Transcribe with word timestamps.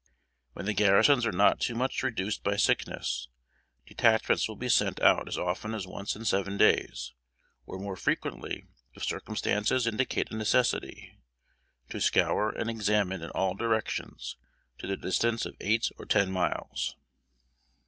When 0.53 0.65
the 0.65 0.73
garrisons 0.73 1.27
are 1.27 1.31
not 1.31 1.59
too 1.59 1.75
much 1.75 2.01
reduced 2.01 2.41
by 2.43 2.55
sickness, 2.55 3.27
detachments 3.85 4.47
will 4.47 4.55
be 4.55 4.67
sent 4.67 4.99
out 4.99 5.27
as 5.27 5.37
often 5.37 5.75
as 5.75 5.85
once 5.85 6.15
in 6.15 6.25
seven 6.25 6.57
days, 6.57 7.13
or 7.67 7.77
more 7.77 7.95
frequently 7.95 8.65
if 8.95 9.03
circumstances 9.03 9.85
indicate 9.85 10.31
a 10.31 10.35
necessity, 10.35 11.19
to 11.89 12.01
scour 12.01 12.49
and 12.49 12.67
examine 12.67 13.21
in 13.21 13.29
all 13.29 13.53
directions 13.53 14.37
to 14.79 14.87
the 14.87 14.97
distance 14.97 15.45
of 15.45 15.55
eight 15.59 15.91
or 15.99 16.07
ten 16.07 16.31
miles. 16.31 16.95